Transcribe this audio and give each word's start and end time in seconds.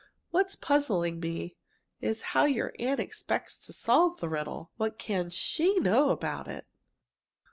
What's 0.31 0.55
puzzling 0.55 1.19
me 1.19 1.57
is 2.01 2.23
how 2.33 2.45
your 2.45 2.73
aunt 2.79 2.99
expects 2.99 3.59
to 3.67 3.71
solve 3.71 4.19
the 4.19 4.29
riddle? 4.29 4.71
What 4.77 4.97
can 4.97 5.29
she 5.29 5.75
know 5.77 6.09
about 6.09 6.47
it?" 6.47 6.65